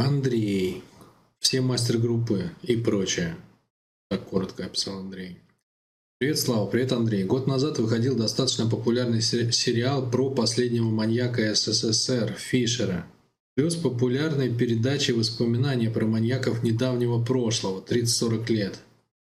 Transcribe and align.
Андрей. 0.00 0.82
Все 1.40 1.60
мастер-группы 1.60 2.50
и 2.62 2.74
прочее. 2.76 3.36
Так 4.08 4.24
коротко 4.24 4.64
описал 4.64 4.98
Андрей. 5.00 5.38
Привет, 6.18 6.38
Слава. 6.38 6.66
Привет, 6.66 6.92
Андрей. 6.92 7.24
Год 7.24 7.46
назад 7.46 7.78
выходил 7.78 8.16
достаточно 8.16 8.66
популярный 8.66 9.20
сериал 9.20 10.10
про 10.10 10.30
последнего 10.30 10.88
маньяка 10.88 11.54
СССР 11.54 12.34
Фишера. 12.38 13.06
Плюс 13.56 13.76
популярные 13.76 14.48
передачи 14.48 15.10
воспоминания 15.10 15.90
про 15.90 16.06
маньяков 16.06 16.62
недавнего 16.62 17.22
прошлого, 17.22 17.82
30-40 17.82 18.52
лет. 18.52 18.80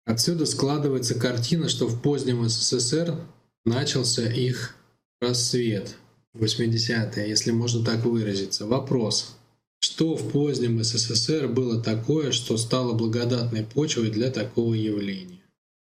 Отсюда 0.06 0.46
складывается 0.46 1.14
картина, 1.14 1.68
что 1.68 1.86
в 1.86 2.00
позднем 2.00 2.48
СССР 2.48 3.18
начался 3.66 4.26
их 4.30 4.76
рассвет. 5.20 5.96
80-е, 6.34 7.28
если 7.28 7.50
можно 7.50 7.84
так 7.84 8.04
выразиться. 8.06 8.66
Вопрос. 8.66 9.36
Что 9.84 10.16
в 10.16 10.32
позднем 10.32 10.82
СССР 10.82 11.46
было 11.46 11.78
такое, 11.78 12.32
что 12.32 12.56
стало 12.56 12.94
благодатной 12.94 13.64
почвой 13.64 14.08
для 14.08 14.30
такого 14.30 14.72
явления? 14.72 15.42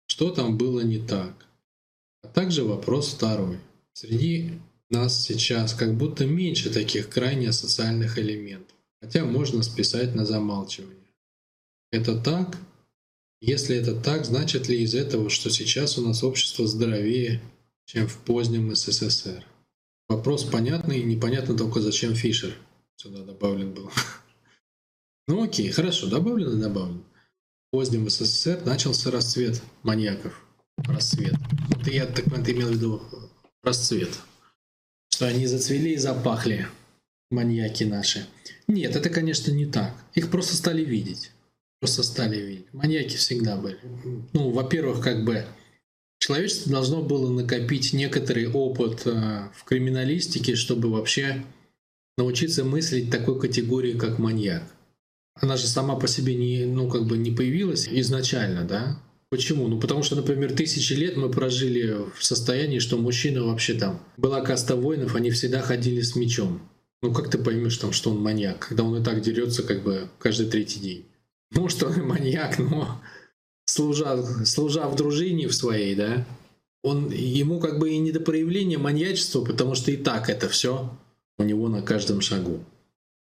Что 0.06 0.30
там 0.30 0.56
было 0.56 0.82
не 0.82 0.98
так? 0.98 1.46
А 2.22 2.28
также 2.28 2.62
вопрос 2.62 3.08
второй. 3.08 3.58
Среди 3.94 4.52
нас 4.88 5.20
сейчас 5.20 5.74
как 5.74 5.96
будто 5.96 6.26
меньше 6.26 6.70
таких 6.70 7.08
крайне 7.10 7.50
социальных 7.50 8.20
элементов, 8.20 8.76
хотя 9.02 9.24
можно 9.24 9.64
списать 9.64 10.14
на 10.14 10.24
замалчивание. 10.24 11.10
Это 11.90 12.16
так? 12.16 12.56
Если 13.40 13.74
это 13.74 13.96
так, 14.00 14.24
значит 14.24 14.68
ли 14.68 14.80
из 14.80 14.94
этого, 14.94 15.28
что 15.28 15.50
сейчас 15.50 15.98
у 15.98 16.06
нас 16.06 16.22
общество 16.22 16.68
здоровее, 16.68 17.42
чем 17.84 18.06
в 18.06 18.18
позднем 18.18 18.72
СССР? 18.76 19.44
Вопрос 20.08 20.44
понятный, 20.44 21.02
непонятно 21.02 21.56
только 21.56 21.80
зачем 21.80 22.14
Фишер 22.14 22.56
сюда 22.98 23.24
добавлен 23.24 23.72
был. 23.72 23.90
Ну 25.30 25.42
окей, 25.42 25.70
хорошо, 25.70 26.08
добавлено, 26.08 26.58
добавлено 26.58 27.04
позднем 27.70 28.08
СССР 28.08 28.62
начался 28.64 29.10
расцвет 29.10 29.62
маньяков. 29.82 30.44
Расцвет. 30.78 31.34
Это 31.70 31.90
я 31.90 32.06
так 32.06 32.26
это 32.26 32.52
имел 32.52 32.68
в 32.68 32.72
виду 32.72 33.02
расцвет. 33.62 34.10
Что 35.10 35.26
они 35.26 35.46
зацвели 35.46 35.94
и 35.94 35.98
запахли, 35.98 36.68
маньяки 37.30 37.84
наши. 37.84 38.26
Нет, 38.68 38.94
это, 38.96 39.10
конечно, 39.10 39.50
не 39.50 39.66
так. 39.66 39.94
Их 40.14 40.30
просто 40.30 40.56
стали 40.56 40.84
видеть. 40.84 41.32
Просто 41.80 42.02
стали 42.02 42.40
видеть. 42.40 42.72
Маньяки 42.72 43.16
всегда 43.16 43.56
были. 43.56 43.78
Ну, 44.32 44.50
во-первых, 44.50 45.02
как 45.02 45.24
бы 45.24 45.44
человечество 46.20 46.72
должно 46.72 47.02
было 47.02 47.30
накопить 47.30 47.92
некоторый 47.92 48.50
опыт 48.50 49.06
э, 49.06 49.50
в 49.54 49.64
криминалистике, 49.64 50.54
чтобы 50.54 50.90
вообще 50.90 51.44
научиться 52.18 52.64
мыслить 52.64 53.10
такой 53.10 53.40
категории, 53.40 53.94
как 53.94 54.18
маньяк 54.18 54.64
она 55.40 55.56
же 55.56 55.66
сама 55.66 55.96
по 55.96 56.08
себе 56.08 56.34
не, 56.34 56.64
ну, 56.64 56.88
как 56.88 57.06
бы 57.06 57.16
не 57.16 57.30
появилась 57.30 57.88
изначально, 57.88 58.64
да? 58.64 59.00
Почему? 59.30 59.68
Ну, 59.68 59.78
потому 59.78 60.02
что, 60.02 60.16
например, 60.16 60.54
тысячи 60.54 60.94
лет 60.94 61.16
мы 61.16 61.30
прожили 61.30 61.96
в 62.14 62.24
состоянии, 62.24 62.78
что 62.78 62.96
мужчина 62.96 63.44
вообще 63.44 63.74
там... 63.74 64.00
Была 64.16 64.40
каста 64.40 64.74
воинов, 64.74 65.14
они 65.14 65.30
всегда 65.30 65.60
ходили 65.60 66.00
с 66.00 66.16
мечом. 66.16 66.62
Ну, 67.02 67.12
как 67.12 67.30
ты 67.30 67.38
поймешь 67.38 67.76
там, 67.76 67.92
что 67.92 68.10
он 68.10 68.20
маньяк, 68.20 68.68
когда 68.68 68.84
он 68.84 69.00
и 69.00 69.04
так 69.04 69.20
дерется 69.20 69.62
как 69.62 69.82
бы 69.82 70.08
каждый 70.18 70.48
третий 70.48 70.80
день? 70.80 71.04
Может, 71.52 71.82
он 71.82 71.94
и 71.94 72.02
маньяк, 72.02 72.58
но 72.58 73.00
служа, 73.66 74.44
служа 74.44 74.88
в 74.88 74.96
дружине 74.96 75.46
в 75.46 75.54
своей, 75.54 75.94
да, 75.94 76.26
он, 76.82 77.10
ему 77.10 77.60
как 77.60 77.78
бы 77.78 77.90
и 77.90 77.98
не 77.98 78.12
до 78.12 78.20
проявления 78.20 78.78
маньячества, 78.78 79.44
потому 79.44 79.74
что 79.74 79.90
и 79.90 79.96
так 79.96 80.30
это 80.30 80.48
все 80.48 80.90
у 81.38 81.44
него 81.44 81.68
на 81.68 81.82
каждом 81.82 82.20
шагу. 82.20 82.64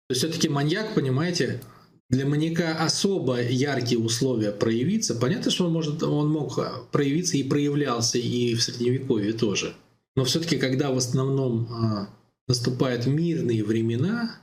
То 0.09 0.15
есть 0.15 0.23
все-таки 0.23 0.49
маньяк, 0.49 0.95
понимаете, 0.95 1.61
для 2.09 2.27
маньяка 2.27 2.77
особо 2.85 3.41
яркие 3.41 4.01
условия 4.01 4.53
проявиться, 4.53 5.15
понятно, 5.15 5.51
что 5.51 5.67
он, 5.67 5.73
может, 5.73 6.03
он 6.03 6.31
мог 6.31 6.59
проявиться 6.93 7.37
и 7.37 7.43
проявлялся 7.43 8.19
и 8.19 8.55
в 8.55 8.63
Средневековье 8.63 9.33
тоже. 9.33 9.75
Но 10.15 10.25
все-таки, 10.25 10.57
когда 10.57 10.91
в 10.91 10.97
основном 10.97 11.69
а, 11.71 12.09
наступают 12.49 13.07
мирные 13.07 13.65
времена, 13.65 14.41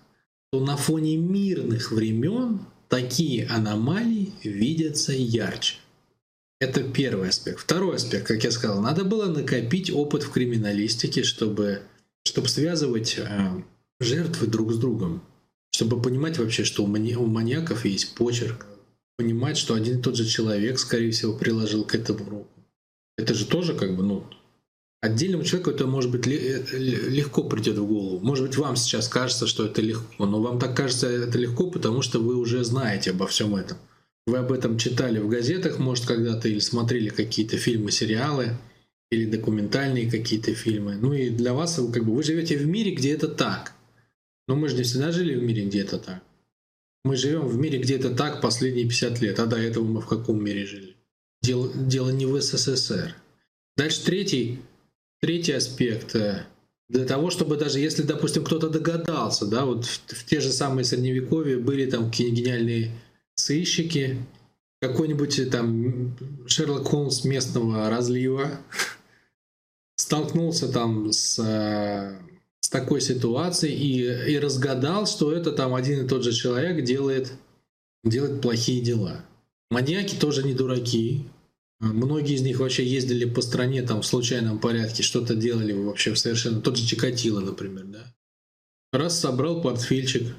то 0.52 0.60
на 0.60 0.78
фоне 0.78 1.18
мирных 1.18 1.92
времен 1.92 2.62
такие 2.90 3.48
аномалии 3.48 4.34
видятся 4.44 5.14
ярче. 5.14 5.78
Это 6.60 6.84
первый 6.84 7.30
аспект. 7.30 7.60
Второй 7.60 7.96
аспект, 7.96 8.28
как 8.28 8.44
я 8.44 8.52
сказал, 8.52 8.82
надо 8.82 9.04
было 9.04 9.26
накопить 9.26 9.92
опыт 9.92 10.24
в 10.24 10.32
криминалистике, 10.32 11.24
чтобы, 11.24 11.82
чтобы 12.26 12.48
связывать 12.48 13.18
э, 13.18 13.64
жертвы 14.00 14.48
друг 14.48 14.74
с 14.74 14.78
другом 14.78 15.22
чтобы 15.74 16.00
понимать 16.02 16.38
вообще, 16.38 16.64
что 16.64 16.84
у, 16.84 16.88
мани- 16.88 17.16
у 17.16 17.26
маньяков 17.26 17.86
есть 17.86 18.14
почерк, 18.14 18.68
понимать, 19.18 19.58
что 19.58 19.74
один 19.74 20.00
и 20.00 20.02
тот 20.02 20.16
же 20.16 20.26
человек, 20.26 20.80
скорее 20.80 21.12
всего, 21.12 21.34
приложил 21.34 21.84
к 21.84 21.96
этому 21.96 22.30
руку. 22.30 22.50
Это 23.18 23.34
же 23.34 23.46
тоже 23.46 23.74
как 23.74 23.96
бы, 23.96 24.04
ну, 24.04 24.24
отдельному 25.02 25.44
человеку 25.44 25.72
это, 25.72 25.88
может 25.88 26.12
быть, 26.12 26.28
легко 26.28 27.44
придет 27.44 27.78
в 27.78 27.86
голову. 27.86 28.20
Может 28.20 28.48
быть, 28.48 28.58
вам 28.58 28.76
сейчас 28.76 29.08
кажется, 29.08 29.48
что 29.48 29.66
это 29.66 29.82
легко, 29.82 30.26
но 30.26 30.42
вам 30.42 30.60
так 30.60 30.78
кажется 30.78 31.08
это 31.08 31.38
легко, 31.40 31.70
потому 31.70 32.04
что 32.04 32.20
вы 32.20 32.36
уже 32.36 32.64
знаете 32.64 33.12
обо 33.12 33.26
всем 33.26 33.56
этом. 33.56 33.78
Вы 34.28 34.38
об 34.38 34.52
этом 34.52 34.78
читали 34.78 35.20
в 35.20 35.28
газетах, 35.28 35.80
может, 35.80 36.06
когда-то, 36.06 36.48
или 36.48 36.60
смотрели 36.60 37.10
какие-то 37.10 37.58
фильмы, 37.58 37.92
сериалы, 37.92 38.58
или 39.14 39.26
документальные 39.26 40.10
какие-то 40.10 40.54
фильмы. 40.54 40.96
Ну 40.96 41.14
и 41.14 41.30
для 41.30 41.54
вас, 41.54 41.76
как 41.94 42.04
бы, 42.04 42.14
вы 42.14 42.24
живете 42.24 42.58
в 42.58 42.66
мире, 42.66 42.92
где 42.92 43.14
это 43.14 43.28
так– 43.28 43.74
но 44.48 44.56
мы 44.56 44.68
же 44.68 44.76
не 44.76 44.84
всегда 44.84 45.12
жили 45.12 45.36
в 45.36 45.44
мире, 45.44 45.66
где 45.66 45.82
это 45.82 45.98
так. 45.98 46.22
Мы 47.06 47.16
живем 47.16 47.48
в 47.48 47.58
мире, 47.58 47.80
где 47.80 47.96
это 47.96 48.14
так 48.14 48.42
последние 48.42 48.86
50 48.88 49.22
лет, 49.22 49.40
а 49.40 49.46
до 49.46 49.58
этого 49.58 49.84
мы 49.84 50.02
в 50.02 50.08
каком 50.08 50.44
мире 50.44 50.66
жили? 50.66 50.96
Дело, 51.42 51.72
дело 51.74 52.10
не 52.10 52.26
в 52.26 52.40
СССР. 52.40 53.16
Дальше 53.76 54.04
третий, 54.04 54.60
третий 55.22 55.52
аспект. 55.54 56.16
Э, 56.16 56.46
для 56.90 57.06
того, 57.06 57.30
чтобы 57.30 57.58
даже 57.58 57.80
если, 57.80 58.04
допустим, 58.04 58.46
кто-то 58.46 58.70
догадался, 58.70 59.46
да, 59.46 59.66
вот 59.66 59.86
в, 59.86 60.14
в 60.14 60.26
те 60.26 60.40
же 60.40 60.52
самые 60.52 60.86
средневековье 60.86 61.58
были 61.58 61.90
там 61.90 62.10
какие-нибудь 62.10 62.40
гениальные 62.40 62.92
сыщики, 63.36 64.18
какой-нибудь 64.82 65.40
э, 65.40 65.46
там 65.48 66.16
Шерлок 66.48 66.88
Холмс 66.88 67.26
местного 67.26 67.90
разлива 67.90 68.62
столкнулся 70.04 70.68
там 70.68 71.14
с 71.14 71.40
э, 71.40 72.20
такой 72.70 73.00
ситуации 73.00 73.72
и, 73.72 74.34
и 74.34 74.38
разгадал, 74.38 75.08
что 75.08 75.32
это 75.32 75.54
там 75.54 75.74
один 75.74 76.04
и 76.04 76.08
тот 76.08 76.24
же 76.24 76.34
человек 76.34 76.84
делает, 76.84 77.32
делает 78.04 78.42
плохие 78.42 78.82
дела. 78.82 79.24
Маньяки 79.72 80.16
тоже 80.16 80.44
не 80.44 80.54
дураки. 80.54 81.26
Многие 81.80 82.36
из 82.36 82.42
них 82.42 82.60
вообще 82.60 82.86
ездили 82.86 83.26
по 83.26 83.42
стране 83.42 83.82
там 83.82 84.02
в 84.02 84.06
случайном 84.06 84.60
порядке, 84.60 85.04
что-то 85.04 85.36
делали 85.36 85.72
вообще 85.72 86.16
совершенно... 86.16 86.62
Тот 86.62 86.78
же 86.78 86.86
Чикатило, 86.86 87.40
например, 87.40 87.86
да. 87.86 88.14
Раз 88.92 89.20
собрал 89.20 89.62
портфельчик, 89.62 90.36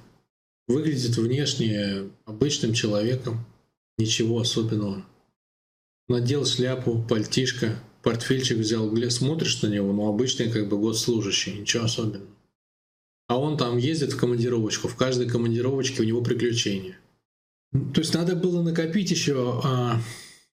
выглядит 0.69 1.17
внешне 1.17 2.11
обычным 2.27 2.75
человеком, 2.75 3.47
ничего 3.97 4.41
особенного. 4.41 5.07
Надел 6.09 6.45
шляпу, 6.45 7.03
пальтишко, 7.09 7.79
портфельчик 8.05 8.59
взял, 8.59 8.89
смотришь 9.11 9.63
на 9.63 9.69
него, 9.69 9.93
ну, 9.93 10.09
обычный 10.09 10.51
как 10.51 10.69
бы 10.69 10.79
госслужащий, 10.79 11.61
ничего 11.61 11.85
особенного. 11.85 12.27
А 13.27 13.39
он 13.39 13.57
там 13.57 13.79
ездит 13.79 14.13
в 14.13 14.19
командировочку, 14.19 14.87
в 14.87 14.97
каждой 14.97 15.29
командировочке 15.29 16.03
у 16.03 16.05
него 16.05 16.23
приключения. 16.23 16.99
То 17.73 18.01
есть 18.01 18.15
надо 18.15 18.37
было 18.37 18.63
накопить 18.63 19.11
еще 19.11 19.61
а, 19.65 20.01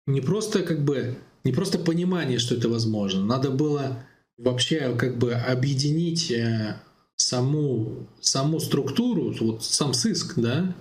не 0.07 0.21
просто 0.21 0.63
как 0.63 0.83
бы 0.83 1.17
не 1.43 1.51
просто 1.51 1.77
понимание, 1.77 2.39
что 2.39 2.55
это 2.55 2.69
возможно, 2.69 3.23
надо 3.25 3.51
было 3.51 4.03
вообще 4.37 4.95
как 4.97 5.17
бы 5.17 5.33
объединить 5.33 6.31
э, 6.31 6.81
саму, 7.15 8.07
саму 8.19 8.59
структуру, 8.59 9.35
вот 9.39 9.63
сам 9.63 9.93
сыск, 9.93 10.33
да, 10.37 10.75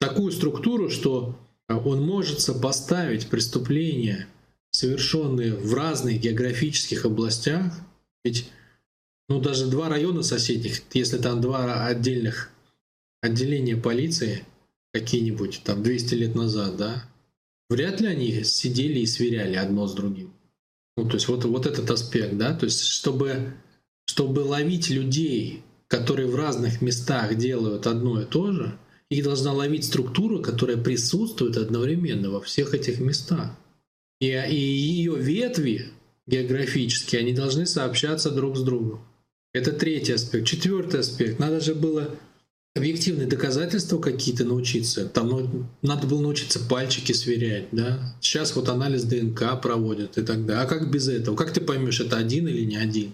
такую 0.00 0.32
структуру, 0.32 0.90
что 0.90 1.36
он 1.68 2.02
может 2.02 2.40
сопоставить 2.40 3.28
преступления 3.28 4.26
совершенные 4.80 5.54
в 5.54 5.74
разных 5.74 6.20
географических 6.20 7.04
областях, 7.04 7.74
ведь 8.24 8.48
ну, 9.28 9.38
даже 9.38 9.66
два 9.66 9.90
района 9.90 10.22
соседних, 10.22 10.82
если 10.94 11.18
там 11.18 11.42
два 11.42 11.86
отдельных 11.86 12.50
отделения 13.20 13.76
полиции 13.76 14.44
какие-нибудь, 14.94 15.60
там 15.64 15.82
200 15.82 16.14
лет 16.14 16.34
назад, 16.34 16.78
да, 16.78 17.04
вряд 17.68 18.00
ли 18.00 18.06
они 18.06 18.42
сидели 18.42 19.00
и 19.00 19.06
сверяли 19.06 19.56
одно 19.56 19.86
с 19.86 19.92
другим. 19.94 20.32
Ну, 20.96 21.06
то 21.06 21.14
есть 21.14 21.28
вот, 21.28 21.44
вот 21.44 21.66
этот 21.66 21.90
аспект, 21.90 22.38
да, 22.38 22.54
то 22.56 22.64
есть 22.64 22.82
чтобы, 22.82 23.52
чтобы 24.06 24.40
ловить 24.40 24.88
людей, 24.88 25.62
которые 25.88 26.26
в 26.26 26.36
разных 26.36 26.80
местах 26.80 27.36
делают 27.36 27.86
одно 27.86 28.22
и 28.22 28.24
то 28.24 28.50
же, 28.50 28.78
их 29.10 29.24
должна 29.24 29.52
ловить 29.52 29.84
структура, 29.84 30.42
которая 30.42 30.78
присутствует 30.78 31.58
одновременно 31.58 32.30
во 32.30 32.40
всех 32.40 32.72
этих 32.72 32.98
местах. 32.98 33.54
И, 34.20 34.28
и 34.28 34.54
ее 34.54 35.16
ветви 35.16 35.88
географические, 36.26 37.20
они 37.20 37.32
должны 37.32 37.66
сообщаться 37.66 38.30
друг 38.30 38.56
с 38.56 38.62
другом. 38.62 39.00
Это 39.52 39.72
третий 39.72 40.12
аспект. 40.12 40.46
Четвертый 40.46 41.00
аспект. 41.00 41.38
Надо 41.38 41.60
же 41.60 41.74
было 41.74 42.10
объективные 42.74 43.26
доказательства 43.26 43.98
какие-то 43.98 44.44
научиться. 44.44 45.06
Там 45.06 45.28
ну, 45.28 45.66
надо 45.82 46.06
было 46.06 46.20
научиться 46.20 46.60
пальчики 46.60 47.12
сверять, 47.12 47.68
да. 47.72 48.14
Сейчас 48.20 48.54
вот 48.54 48.68
анализ 48.68 49.04
ДНК 49.04 49.60
проводят 49.60 50.18
и 50.18 50.22
так 50.22 50.46
далее. 50.46 50.62
А 50.62 50.66
как 50.66 50.90
без 50.90 51.08
этого? 51.08 51.34
Как 51.34 51.52
ты 51.52 51.60
поймешь, 51.60 52.00
это 52.00 52.16
один 52.16 52.46
или 52.46 52.64
не 52.64 52.76
один? 52.76 53.12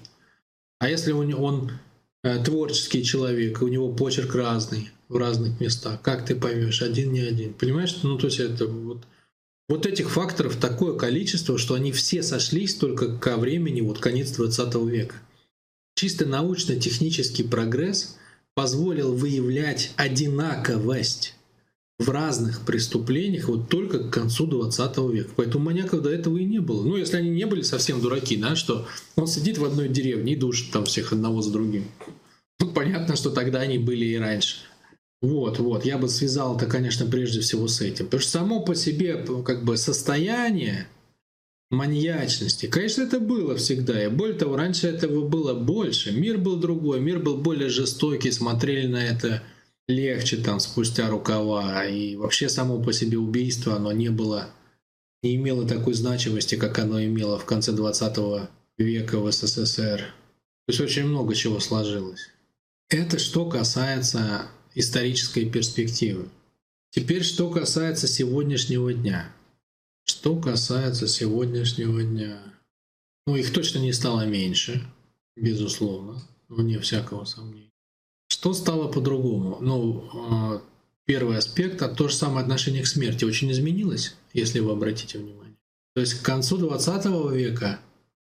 А 0.78 0.90
если 0.90 1.12
он, 1.12 1.32
он 1.34 1.70
э, 2.22 2.44
творческий 2.44 3.02
человек, 3.02 3.62
у 3.62 3.68
него 3.68 3.92
почерк 3.94 4.34
разный 4.34 4.90
в 5.08 5.16
разных 5.16 5.58
местах, 5.58 6.02
как 6.02 6.26
ты 6.26 6.34
поймешь, 6.34 6.82
один 6.82 7.12
не 7.12 7.20
один? 7.20 7.54
Понимаешь? 7.54 7.96
Ну, 8.02 8.18
то 8.18 8.26
есть 8.26 8.40
это 8.40 8.66
вот 8.66 9.04
вот 9.68 9.86
этих 9.86 10.10
факторов 10.10 10.56
такое 10.56 10.96
количество, 10.96 11.58
что 11.58 11.74
они 11.74 11.92
все 11.92 12.22
сошлись 12.22 12.74
только 12.74 13.16
ко 13.16 13.36
времени 13.36 13.80
вот 13.80 13.98
конец 13.98 14.30
20 14.30 14.74
века. 14.86 15.16
Чисто 15.94 16.26
научно-технический 16.26 17.42
прогресс 17.42 18.16
позволил 18.54 19.14
выявлять 19.14 19.92
одинаковость 19.96 21.34
в 21.98 22.10
разных 22.10 22.60
преступлениях 22.66 23.48
вот 23.48 23.68
только 23.68 24.00
к 24.00 24.10
концу 24.10 24.46
20 24.46 24.98
века. 25.12 25.30
Поэтому 25.36 25.64
маньяков 25.64 26.02
до 26.02 26.10
этого 26.10 26.36
и 26.36 26.44
не 26.44 26.60
было. 26.60 26.84
Ну, 26.84 26.96
если 26.96 27.16
они 27.16 27.30
не 27.30 27.46
были 27.46 27.62
совсем 27.62 28.00
дураки, 28.00 28.36
да, 28.36 28.54
что 28.54 28.86
он 29.16 29.26
сидит 29.26 29.58
в 29.58 29.64
одной 29.64 29.88
деревне 29.88 30.34
и 30.34 30.36
душит 30.36 30.70
там 30.70 30.84
всех 30.84 31.12
одного 31.12 31.40
за 31.40 31.50
другим. 31.50 31.86
Ну, 32.60 32.70
понятно, 32.70 33.16
что 33.16 33.30
тогда 33.30 33.60
они 33.60 33.78
были 33.78 34.04
и 34.04 34.16
раньше. 34.16 34.58
Вот, 35.26 35.58
вот, 35.58 35.84
я 35.84 35.98
бы 35.98 36.08
связал 36.08 36.56
это, 36.56 36.66
конечно, 36.66 37.04
прежде 37.04 37.40
всего 37.40 37.66
с 37.66 37.80
этим. 37.80 38.04
Потому 38.04 38.20
что 38.20 38.30
само 38.30 38.60
по 38.60 38.76
себе 38.76 39.16
как 39.44 39.64
бы 39.64 39.76
состояние 39.76 40.86
маньячности, 41.68 42.66
конечно, 42.66 43.02
это 43.02 43.18
было 43.18 43.56
всегда. 43.56 44.04
И 44.04 44.08
более 44.08 44.38
того, 44.38 44.54
раньше 44.54 44.86
этого 44.86 45.26
было 45.26 45.52
больше. 45.52 46.12
Мир 46.12 46.38
был 46.38 46.58
другой, 46.58 47.00
мир 47.00 47.18
был 47.18 47.38
более 47.38 47.70
жестокий, 47.70 48.30
смотрели 48.30 48.86
на 48.86 49.04
это 49.04 49.42
легче 49.88 50.36
там 50.36 50.60
спустя 50.60 51.10
рукава. 51.10 51.84
И 51.86 52.14
вообще 52.14 52.48
само 52.48 52.80
по 52.80 52.92
себе 52.92 53.18
убийство, 53.18 53.74
оно 53.74 53.90
не 53.90 54.10
было, 54.10 54.50
не 55.24 55.34
имело 55.34 55.66
такой 55.66 55.94
значимости, 55.94 56.54
как 56.54 56.78
оно 56.78 57.02
имело 57.02 57.36
в 57.36 57.46
конце 57.46 57.72
20 57.72 58.48
века 58.78 59.18
в 59.18 59.32
СССР. 59.32 59.98
То 60.66 60.68
есть 60.68 60.80
очень 60.80 61.06
много 61.06 61.34
чего 61.34 61.58
сложилось. 61.58 62.30
Это 62.90 63.18
что 63.18 63.48
касается 63.48 64.46
исторической 64.76 65.46
перспективы. 65.50 66.28
Теперь, 66.90 67.24
что 67.24 67.50
касается 67.50 68.06
сегодняшнего 68.06 68.92
дня. 68.92 69.32
Что 70.04 70.36
касается 70.36 71.08
сегодняшнего 71.08 72.02
дня. 72.02 72.40
Ну, 73.26 73.34
их 73.34 73.52
точно 73.52 73.78
не 73.78 73.92
стало 73.92 74.24
меньше, 74.26 74.86
безусловно, 75.34 76.22
вне 76.48 76.78
всякого 76.78 77.24
сомнения. 77.24 77.72
Что 78.28 78.52
стало 78.52 78.86
по-другому? 78.86 79.58
Ну, 79.60 80.10
а, 80.14 80.62
первый 81.06 81.38
аспект, 81.38 81.82
а 81.82 81.88
то 81.88 82.08
же 82.08 82.14
самое 82.14 82.42
отношение 82.42 82.82
к 82.82 82.86
смерти 82.86 83.24
очень 83.24 83.50
изменилось, 83.50 84.14
если 84.32 84.60
вы 84.60 84.72
обратите 84.72 85.18
внимание. 85.18 85.56
То 85.94 86.02
есть 86.02 86.20
к 86.20 86.22
концу 86.22 86.58
20 86.58 87.32
века 87.32 87.80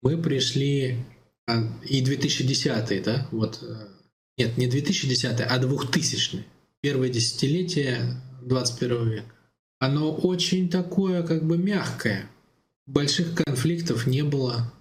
мы 0.02 0.22
пришли, 0.22 1.04
а, 1.48 1.64
и 1.84 2.02
2010 2.02 3.04
да, 3.04 3.28
вот 3.32 3.64
э, 3.64 3.88
нет, 4.38 4.58
не 4.58 4.68
2010, 4.68 5.42
а 5.42 5.58
2000 5.60 6.46
первое 6.82 7.10
десятилетие 7.10 8.22
21 8.44 9.10
века. 9.10 9.36
Оно 9.80 10.14
очень 10.14 10.70
такое 10.70 11.24
как 11.24 11.46
бы 11.46 11.58
мягкое. 11.58 12.30
Больших 12.86 13.34
конфликтов 13.34 14.06
не 14.06 14.24
было. 14.24 14.72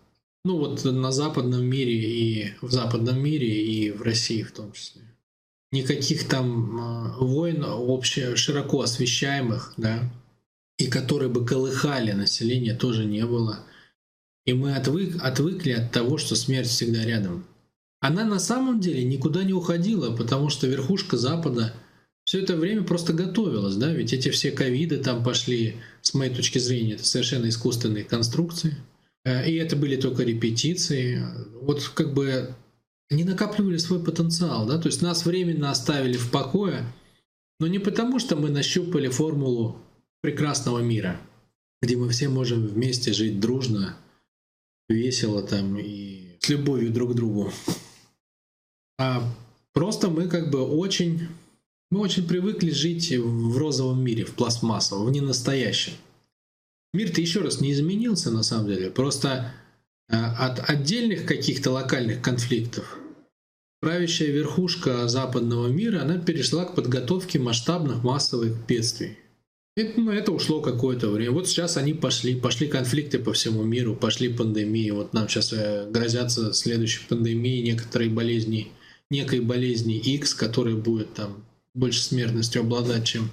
Ну 0.45 0.59
вот 0.59 0.85
на 0.85 1.13
западном 1.13 1.65
мире 1.65 1.95
и 1.95 2.55
в 2.61 2.71
западном 2.71 3.19
мире 3.19 3.65
и 3.65 3.91
в 3.91 4.03
России 4.03 4.43
в 4.43 4.53
том 4.53 4.73
числе. 4.73 5.03
Никаких 5.73 6.29
там 6.29 6.79
а, 6.79 7.17
войн 7.19 7.65
вообще 7.65 8.37
широко 8.37 8.83
освещаемых, 8.83 9.73
да, 9.79 10.13
и 10.79 10.89
которые 10.89 11.31
бы 11.31 11.47
колыхали 11.47 12.13
население, 12.13 12.75
тоже 12.75 13.07
не 13.07 13.25
было. 13.25 13.61
И 14.45 14.53
мы 14.53 14.77
отвык, 14.77 15.17
отвыкли 15.23 15.73
от 15.73 15.91
того, 15.91 16.19
что 16.19 16.37
смерть 16.37 16.69
всегда 16.69 17.05
рядом 17.05 17.47
она 18.07 18.27
на 18.27 18.39
самом 18.39 18.81
деле 18.81 19.03
никуда 19.03 19.45
не 19.45 19.55
уходила, 19.55 20.15
потому 20.15 20.51
что 20.51 20.67
верхушка 20.67 21.17
Запада 21.17 21.73
все 22.25 22.43
это 22.43 22.55
время 22.55 22.83
просто 22.83 23.15
готовилась, 23.15 23.77
да, 23.77 23.95
ведь 23.95 24.13
эти 24.13 24.29
все 24.29 24.51
ковиды 24.51 24.99
там 24.99 25.25
пошли, 25.25 25.77
с 26.03 26.13
моей 26.13 26.35
точки 26.35 26.59
зрения, 26.59 26.97
это 26.97 27.05
совершенно 27.07 27.49
искусственные 27.49 28.05
конструкции, 28.05 28.77
э, 29.25 29.51
и 29.51 29.55
это 29.55 29.75
были 29.77 29.97
только 29.97 30.23
репетиции, 30.23 31.25
вот 31.63 31.89
как 31.95 32.13
бы 32.13 32.55
не 33.09 33.25
накапливали 33.25 33.79
свой 33.79 34.05
потенциал, 34.05 34.67
да, 34.67 34.77
то 34.77 34.89
есть 34.89 35.01
нас 35.01 35.25
временно 35.25 35.71
оставили 35.71 36.19
в 36.19 36.31
покое, 36.31 36.85
но 37.59 37.69
не 37.69 37.79
потому, 37.79 38.19
что 38.19 38.37
мы 38.37 38.51
нащупали 38.51 39.09
формулу 39.09 39.79
прекрасного 40.21 40.81
мира, 40.81 41.19
где 41.81 41.97
мы 41.97 42.11
все 42.11 42.29
можем 42.29 42.67
вместе 42.67 43.15
жить 43.15 43.41
дружно, 43.41 43.97
весело 44.91 45.43
там 45.43 45.79
и 45.79 46.37
с 46.39 46.51
любовью 46.51 46.93
друг 46.93 47.13
к 47.13 47.15
другу. 47.15 47.51
А 48.99 49.23
просто 49.73 50.09
мы 50.09 50.29
как 50.29 50.51
бы 50.51 50.63
очень, 50.63 51.29
мы 51.91 52.01
очень 52.01 52.27
привыкли 52.27 52.71
жить 52.71 53.13
в 53.17 53.59
розовом 53.59 54.03
мире, 54.03 54.25
в 54.25 54.35
пластмассовом, 54.35 55.07
в 55.07 55.11
ненастоящем. 55.11 55.95
Мир-то 56.93 57.21
еще 57.21 57.41
раз 57.41 57.61
не 57.61 57.73
изменился 57.73 58.31
на 58.31 58.43
самом 58.43 58.69
деле, 58.69 58.91
просто 58.91 59.53
э, 60.09 60.17
от 60.17 60.71
отдельных 60.71 61.27
каких-то 61.27 61.73
локальных 61.73 62.23
конфликтов 62.23 62.99
правящая 63.85 64.31
верхушка 64.31 65.09
западного 65.09 65.69
мира, 65.69 66.01
она 66.01 66.17
перешла 66.17 66.65
к 66.65 66.75
подготовке 66.75 67.39
масштабных 67.39 68.03
массовых 68.03 68.67
бедствий. 68.67 69.19
Это, 69.77 70.01
ну, 70.01 70.11
это 70.11 70.33
ушло 70.33 70.63
какое-то 70.63 71.11
время. 71.11 71.33
Вот 71.33 71.49
сейчас 71.49 71.77
они 71.77 71.93
пошли, 71.93 72.35
пошли 72.35 72.67
конфликты 72.67 73.19
по 73.19 73.35
всему 73.35 73.63
миру, 73.63 73.95
пошли 73.95 74.31
пандемии. 74.31 74.91
Вот 74.91 75.13
нам 75.13 75.29
сейчас 75.29 75.53
э, 75.53 75.87
грозятся 75.91 76.55
следующей 76.55 77.07
пандемии 77.07 77.61
некоторые 77.61 78.09
болезни 78.09 78.73
некой 79.15 79.41
болезни 79.41 79.97
X, 79.97 80.35
которая 80.35 80.75
будет 80.75 81.15
там 81.15 81.45
больше 81.73 82.03
смертностью 82.03 82.61
обладать, 82.61 83.07
чем 83.07 83.31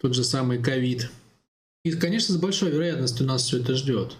тот 0.00 0.14
же 0.14 0.24
самый 0.24 0.62
ковид. 0.62 1.10
И, 1.84 1.92
конечно, 1.92 2.34
с 2.34 2.38
большой 2.38 2.70
вероятностью 2.70 3.26
нас 3.26 3.42
все 3.42 3.58
это 3.58 3.74
ждет. 3.74 4.16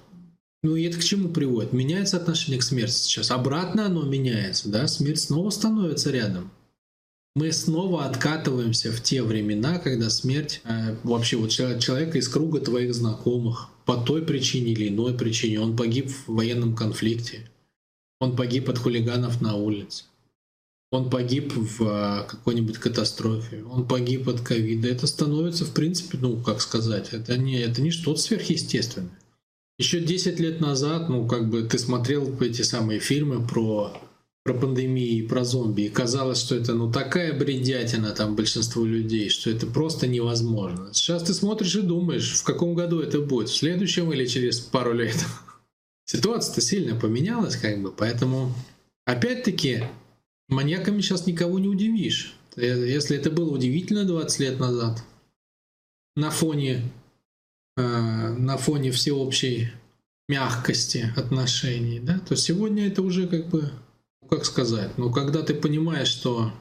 Ну 0.63 0.77
и 0.77 0.83
это 0.85 0.99
к 0.99 1.05
чему 1.05 1.29
приводит? 1.29 1.73
Меняется 1.73 2.17
отношение 2.17 2.61
к 2.61 2.63
смерти 2.63 2.93
сейчас. 2.93 3.31
Обратно 3.31 3.87
оно 3.87 4.03
меняется, 4.03 4.69
да? 4.69 4.87
Смерть 4.87 5.21
снова 5.21 5.51
становится 5.51 6.11
рядом. 6.11 6.51
Мы 7.37 7.53
снова 7.53 8.07
откатываемся 8.07 8.91
в 8.91 9.01
те 9.03 9.23
времена, 9.23 9.79
когда 9.79 10.11
смерть 10.11 10.63
э, 10.65 10.97
вообще 11.05 11.37
вот 11.37 11.51
человека 11.51 12.19
из 12.19 12.29
круга 12.29 12.61
твоих 12.61 12.93
знакомых 12.93 13.69
по 13.87 13.97
той 13.97 14.23
причине 14.23 14.73
или 14.73 14.89
иной 14.89 15.15
причине, 15.15 15.61
он 15.61 15.77
погиб 15.77 16.11
в 16.11 16.35
военном 16.35 16.75
конфликте, 16.75 17.49
он 18.19 18.35
погиб 18.35 18.69
от 18.69 18.79
хулиганов 18.79 19.41
на 19.41 19.55
улице, 19.55 20.05
он 20.91 21.09
погиб 21.09 21.53
в 21.55 21.83
а, 21.83 22.25
какой-нибудь 22.25 22.79
катастрофе, 22.79 23.63
он 23.63 23.87
погиб 23.87 24.29
от 24.29 24.41
ковида. 24.41 24.89
Это 24.89 25.07
становится, 25.07 25.65
в 25.65 25.73
принципе, 25.73 26.19
ну, 26.21 26.37
как 26.43 26.61
сказать, 26.61 27.11
это 27.13 27.37
не, 27.37 27.61
это 27.61 27.81
не 27.81 27.91
что-то 27.91 28.21
сверхъестественное. 28.21 29.19
Еще 29.79 30.01
10 30.01 30.41
лет 30.41 30.61
назад, 30.61 31.09
ну, 31.09 31.27
как 31.27 31.49
бы 31.49 31.63
ты 31.63 31.79
смотрел 31.79 32.37
эти 32.41 32.63
самые 32.63 32.99
фильмы 32.99 33.47
про, 33.47 33.93
про 34.45 34.53
пандемии 34.53 35.19
и 35.19 35.27
про 35.27 35.45
зомби, 35.45 35.83
и 35.83 35.89
казалось, 35.89 36.41
что 36.41 36.57
это, 36.57 36.75
ну, 36.75 36.91
такая 36.91 37.39
бредятина 37.39 38.11
там 38.11 38.35
большинству 38.35 38.85
людей, 38.85 39.31
что 39.31 39.49
это 39.49 39.67
просто 39.69 40.09
невозможно. 40.09 40.93
Сейчас 40.93 41.23
ты 41.23 41.35
смотришь 41.35 41.77
и 41.77 41.83
думаешь, 41.83 42.33
в 42.33 42.43
каком 42.43 42.75
году 42.75 43.01
это 43.01 43.21
будет, 43.21 43.49
в 43.49 43.57
следующем 43.57 44.13
или 44.13 44.27
через 44.27 44.59
пару 44.59 44.93
лет. 44.93 45.17
Ситуация-то 46.05 46.61
сильно 46.61 46.99
поменялась, 46.99 47.55
как 47.55 47.81
бы, 47.81 47.93
поэтому, 47.93 48.53
опять-таки, 49.07 49.85
Маньяками 50.51 51.01
сейчас 51.01 51.27
никого 51.27 51.59
не 51.59 51.69
удивишь. 51.69 52.35
Если 52.57 53.17
это 53.17 53.31
было 53.31 53.51
удивительно 53.51 54.05
20 54.05 54.41
лет 54.41 54.59
назад, 54.59 55.03
на 56.17 56.31
фоне, 56.31 56.83
э, 57.77 57.81
на 57.83 58.57
фоне 58.57 58.91
всеобщей 58.91 59.71
мягкости 60.29 61.13
отношений, 61.17 62.01
да, 62.01 62.19
то 62.19 62.35
сегодня 62.37 62.89
это 62.89 63.03
уже 63.03 63.29
как 63.29 63.49
бы, 63.49 63.71
ну, 64.23 64.29
как 64.29 64.45
сказать, 64.45 64.99
ну 64.99 65.13
когда 65.13 65.43
ты 65.43 65.55
понимаешь, 65.55 66.09
что 66.09 66.53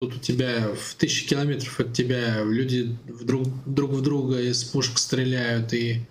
тут 0.00 0.16
у 0.16 0.18
тебя 0.18 0.74
в 0.74 0.94
тысячи 0.96 1.26
километров 1.28 1.78
от 1.78 1.92
тебя 1.92 2.42
люди 2.42 2.96
вдруг, 3.06 3.46
друг 3.64 3.92
в 3.92 4.02
друга 4.02 4.40
из 4.40 4.64
пушек 4.64 4.98
стреляют 4.98 5.72
и, 5.72 6.04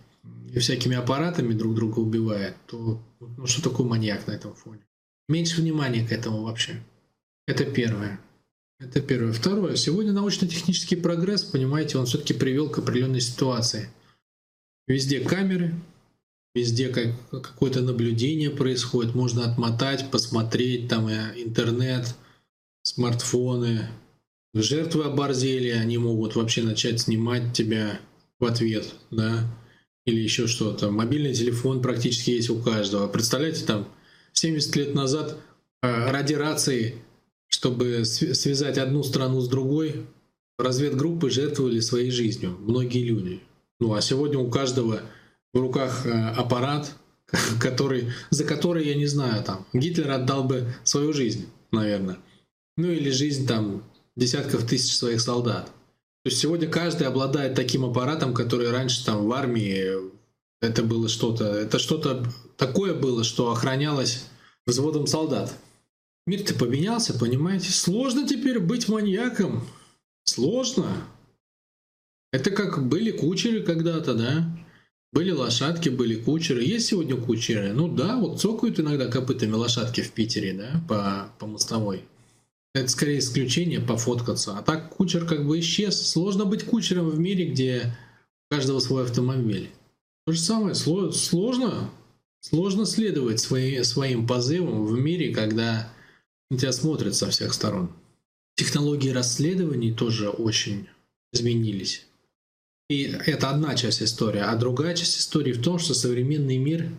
и 0.54 0.60
всякими 0.60 0.96
аппаратами 0.96 1.54
друг 1.54 1.75
друга 1.75 2.00
убивают, 2.00 2.56
то 2.65 3.01
ну, 3.20 3.46
что 3.46 3.62
такое 3.62 3.86
маньяк 3.86 4.25
на 4.27 4.32
этом 4.32 4.56
фоне? 4.56 4.80
Меньше 5.27 5.62
внимания 5.62 6.08
к 6.08 6.13
этому 6.13 6.44
вообще. 6.44 6.82
Это 7.48 7.66
первое. 7.66 8.20
Это 8.80 9.02
первое. 9.02 9.34
Второе. 9.34 9.75
Сегодня 9.75 10.12
научно-технический 10.12 10.96
прогресс, 10.96 11.44
понимаете, 11.44 11.98
он 11.98 12.06
все-таки 12.06 12.34
привел 12.34 12.70
к 12.70 12.80
определенной 12.80 13.22
ситуации. 13.22 13.90
Везде 14.88 15.20
камеры, 15.20 15.74
везде 16.54 16.90
как, 16.90 17.14
какое-то 17.30 17.82
наблюдение 17.82 18.50
происходит, 18.50 19.16
можно 19.16 19.50
отмотать, 19.50 20.12
посмотреть, 20.12 20.90
там 20.90 21.10
интернет, 21.10 22.16
смартфоны, 22.84 23.90
Жертвы 24.58 25.04
оборзели, 25.04 25.68
они 25.68 25.98
могут 25.98 26.38
вообще 26.38 26.64
начать 26.64 27.02
снимать 27.02 27.52
тебя 27.52 28.00
в 28.40 28.46
ответ, 28.46 28.96
да, 29.12 29.44
или 30.06 30.22
еще 30.22 30.48
что-то. 30.48 30.92
Мобильный 30.92 31.34
телефон 31.34 31.82
практически 31.82 32.30
есть 32.30 32.50
у 32.50 32.62
каждого. 32.62 33.10
Представляете, 33.10 33.66
там 33.66 33.86
70 34.32 34.75
лет 34.78 34.96
назад 34.96 35.38
э, 35.84 36.10
ради 36.10 36.36
рации, 36.36 36.96
чтобы 37.55 38.03
связать 38.03 38.77
одну 38.77 39.01
страну 39.01 39.39
с 39.39 39.47
другой, 39.47 40.05
разведгруппы 40.59 41.29
жертвовали 41.29 41.79
своей 41.79 42.12
жизнью, 42.12 42.57
многие 42.59 43.01
люди. 43.01 43.41
Ну 43.79 43.93
а 43.93 44.01
сегодня 44.01 44.39
у 44.39 44.50
каждого 44.50 45.00
в 45.53 45.57
руках 45.57 46.05
э, 46.05 46.12
аппарат, 46.12 46.93
который, 47.62 48.12
за 48.29 48.43
который, 48.43 48.85
я 48.85 48.95
не 48.95 49.05
знаю, 49.05 49.41
там, 49.41 49.65
Гитлер 49.71 50.12
отдал 50.12 50.43
бы 50.43 50.74
свою 50.83 51.13
жизнь, 51.13 51.47
наверное. 51.71 52.17
Ну 52.75 52.91
или 52.91 53.09
жизнь 53.09 53.47
там 53.47 53.83
десятков 54.17 54.67
тысяч 54.67 54.93
своих 54.93 55.21
солдат. 55.21 55.67
То 56.25 56.29
есть 56.29 56.39
сегодня 56.39 56.67
каждый 56.67 57.07
обладает 57.07 57.55
таким 57.55 57.85
аппаратом, 57.85 58.33
который 58.33 58.69
раньше 58.69 59.05
там 59.05 59.25
в 59.25 59.31
армии 59.31 60.12
это 60.62 60.83
было 60.83 61.07
что-то, 61.07 61.45
это 61.45 61.79
что-то 61.79 62.25
такое 62.57 62.93
было, 62.93 63.24
что 63.24 63.50
охранялось 63.51 64.25
взводом 64.65 65.07
солдат. 65.07 65.53
Мир-то 66.27 66.55
поменялся, 66.55 67.13
понимаете? 67.13 67.72
Сложно 67.72 68.27
теперь 68.27 68.60
быть 68.60 68.89
маньяком. 68.89 69.67
Сложно. 70.24 71.08
Это 72.32 72.50
как 72.50 72.88
были 72.88 73.12
кучеры 73.12 73.62
когда-то, 73.62 74.15
да? 74.15 74.65
Были 75.13 75.32
лошадки, 75.32 75.89
были 75.89 76.15
кучеры. 76.15 76.63
Есть 76.63 76.88
сегодня 76.88 77.15
кучеры? 77.15 77.74
Ну 77.74 77.88
да, 77.88 78.17
вот 78.17 78.41
цокают 78.41 78.79
иногда 78.79 79.08
копытами 79.08 79.53
лошадки 79.53 80.01
в 80.01 80.12
Питере, 80.12 80.53
да, 80.53 80.84
по, 80.89 81.32
по 81.39 81.48
мостовой. 81.48 82.03
Это 82.74 82.89
скорее 82.89 83.20
исключение 83.20 83.79
пофоткаться. 83.79 84.58
А 84.58 84.62
так 84.62 84.89
кучер 84.89 85.25
как 85.25 85.48
бы 85.48 85.60
исчез. 85.60 86.10
Сложно 86.10 86.44
быть 86.44 86.65
кучером 86.65 87.10
в 87.10 87.17
мире, 87.20 87.46
где 87.46 87.96
у 88.50 88.55
каждого 88.55 88.79
свой 88.79 89.03
автомобиль. 89.03 89.70
То 90.25 90.34
же 90.34 90.39
самое, 90.39 90.75
сложно, 90.75 91.89
сложно 92.41 92.86
следовать 92.86 93.39
свои, 93.39 93.82
своим 93.84 94.27
позывам 94.27 94.86
в 94.86 95.00
мире, 95.00 95.34
когда 95.34 95.94
тебя 96.52 96.72
смотрят 96.72 97.16
со 97.16 97.30
всех 97.30 97.54
сторон. 97.54 97.92
Технологии 98.56 99.10
расследований 99.10 99.94
тоже 99.94 100.30
очень 100.30 100.88
изменились. 101.34 102.06
И 102.90 103.04
это 103.04 103.50
одна 103.50 103.75
часть 103.75 104.04
истории. 104.04 104.40
А 104.40 104.56
другая 104.56 104.96
часть 104.96 105.18
истории 105.18 105.54
в 105.54 105.62
том, 105.62 105.80
что 105.80 105.94
современный 105.94 106.58
мир 106.58 106.90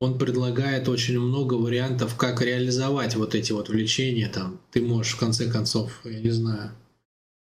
он 0.00 0.18
предлагает 0.18 0.88
очень 0.88 1.18
много 1.18 1.54
вариантов, 1.54 2.16
как 2.16 2.40
реализовать 2.40 3.16
вот 3.16 3.34
эти 3.34 3.52
вот 3.52 3.68
влечения. 3.68 4.30
Там, 4.30 4.60
ты 4.70 4.80
можешь 4.80 5.14
в 5.14 5.18
конце 5.18 5.50
концов, 5.50 6.00
я 6.04 6.20
не 6.20 6.30
знаю, 6.30 6.72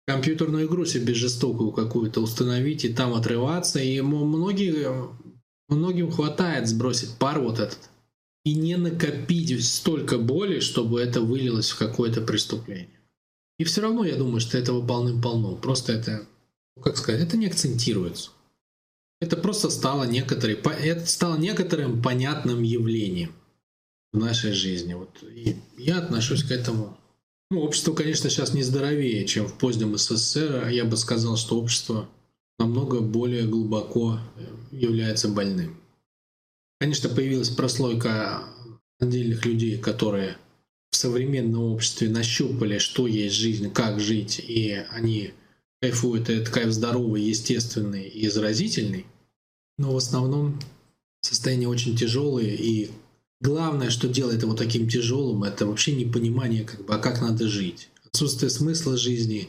компьютерную 0.07 0.67
игру 0.67 0.85
себе 0.85 1.15
жестокую 1.15 1.71
какую-то 1.71 2.21
установить 2.21 2.85
и 2.85 2.93
там 2.93 3.15
отрываться. 3.15 3.79
И 3.81 4.01
многие, 4.01 5.09
многим 5.69 6.11
хватает 6.11 6.69
сбросить 6.69 7.17
пар 7.19 7.41
вот 7.41 7.61
этот 7.61 7.79
и 8.45 8.55
не 8.55 8.77
накопить 8.77 9.65
столько 9.65 10.19
боли, 10.19 10.61
чтобы 10.61 11.01
это 11.01 11.21
вылилось 11.21 11.71
в 11.71 11.79
какое-то 11.79 12.23
преступление. 12.23 13.01
И 13.59 13.65
все 13.65 13.83
равно 13.83 14.05
я 14.05 14.17
думаю, 14.17 14.41
что 14.41 14.57
этого 14.57 14.87
полным-полно. 14.87 15.57
Просто 15.57 15.93
это, 15.93 16.27
как 16.83 16.97
сказать, 16.97 17.23
это 17.23 17.37
не 17.37 17.47
акцентируется. 17.47 18.31
Это 19.21 19.37
просто 19.37 19.69
стало, 19.69 20.05
некоторой, 20.05 20.55
это 20.55 21.05
стало 21.05 21.37
некоторым 21.37 22.03
понятным 22.03 22.63
явлением 22.63 23.33
в 24.13 24.19
нашей 24.19 24.53
жизни. 24.53 24.95
Вот. 24.95 25.23
И 25.23 25.57
я 25.77 25.99
отношусь 25.99 26.43
к 26.43 26.51
этому. 26.51 26.97
Ну, 27.51 27.61
общество, 27.61 27.93
конечно, 27.93 28.31
сейчас 28.31 28.55
не 28.55 28.63
здоровее, 28.63 29.27
чем 29.27 29.47
в 29.47 29.59
позднем 29.59 29.99
СССР. 29.99 30.69
Я 30.69 30.87
бы 30.87 30.97
сказал, 30.97 31.37
что 31.37 31.61
общество 31.61 32.09
намного 32.59 33.01
более 33.01 33.45
глубоко 33.45 34.19
является 34.71 35.29
больным. 35.29 35.77
Конечно, 36.81 37.11
появилась 37.11 37.51
прослойка 37.51 38.43
отдельных 38.99 39.45
людей, 39.45 39.77
которые 39.77 40.39
в 40.91 40.97
современном 40.97 41.75
обществе 41.75 42.09
нащупали, 42.09 42.79
что 42.79 43.07
есть 43.07 43.37
жизнь, 43.37 43.71
как 43.71 44.01
жить, 44.01 44.39
и 44.41 44.83
они 44.91 45.35
кайфует, 45.83 46.31
это 46.31 46.51
кайф 46.51 46.73
здоровый, 46.73 47.23
естественный 47.23 48.09
и 48.09 48.29
заразительный, 48.29 49.07
но 49.77 49.93
в 49.93 49.97
основном 49.99 50.59
состояние 51.21 51.69
очень 51.69 51.97
тяжелое, 51.97 52.55
и 52.55 52.91
главное, 53.43 53.91
что 53.91 54.09
делает 54.09 54.43
его 54.43 54.55
таким 54.55 54.89
тяжелым, 54.89 55.45
это 55.45 55.67
вообще 55.67 55.95
непонимание, 55.95 56.65
как 56.65 56.85
бы, 56.87 56.95
а 56.95 56.99
как 56.99 57.21
надо 57.21 57.47
жить. 57.47 57.91
Отсутствие 58.07 58.49
смысла 58.49 58.97
жизни, 58.97 59.49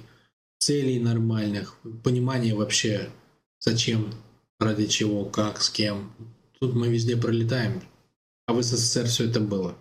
целей 0.59 0.99
нормальных, 0.99 1.77
понимание 2.03 2.55
вообще, 2.55 3.09
зачем, 3.59 4.13
ради 4.59 4.87
чего, 4.87 5.23
как, 5.23 5.61
с 5.61 5.69
кем. 5.69 6.11
Тут 6.61 6.75
мы 6.75 6.89
везде 6.89 7.17
пролетаем. 7.17 7.81
А 8.45 8.53
в 8.53 8.61
СССР 8.61 9.07
все 9.07 9.27
это 9.27 9.39
было. 9.39 9.75